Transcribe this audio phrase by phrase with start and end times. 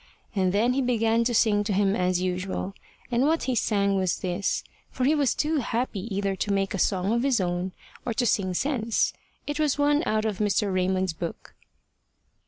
[0.35, 2.73] And then he began to sing to him as usual.
[3.11, 6.79] And what he sang was this, for he was too happy either to make a
[6.79, 7.71] song of his own
[8.03, 9.13] or to sing sense.
[9.45, 10.73] It was one out of Mr.
[10.73, 11.53] Raymond's book.